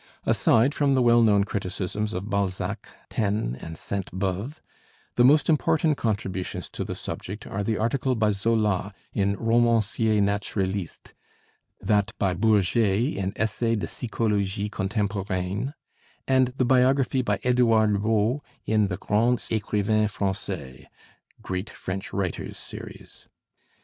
Aside 0.25 0.73
from 0.73 0.95
the 0.95 1.01
well 1.03 1.21
known 1.21 1.43
criticisms 1.43 2.15
of 2.15 2.27
Balzac, 2.27 2.89
Taine, 3.11 3.55
and 3.57 3.77
Sainte 3.77 4.09
Beuve, 4.11 4.59
the 5.13 5.23
most 5.23 5.47
important 5.47 5.95
contributions 5.95 6.71
to 6.71 6.83
the 6.83 6.95
subject 6.95 7.45
are 7.45 7.61
the 7.61 7.77
article 7.77 8.15
by 8.15 8.31
Zola 8.31 8.95
in 9.13 9.35
'Romanciers 9.35 10.19
Naturalistes,' 10.19 11.13
that 11.81 12.13
by 12.17 12.33
Bourget 12.33 13.15
in 13.15 13.31
'Essais 13.35 13.77
de 13.77 13.85
Psychologie 13.85 14.69
Contemporaine,' 14.69 15.75
and 16.27 16.47
the 16.57 16.65
biography 16.65 17.21
by 17.21 17.39
Edouard 17.43 17.99
Rod 18.03 18.39
in 18.65 18.87
the 18.87 18.97
'Grands 18.97 19.49
Écrivains 19.49 20.11
Français' 20.11 20.87
(Great 21.43 21.69
French 21.69 22.11
Writers) 22.11 22.57
Series. 22.57 23.27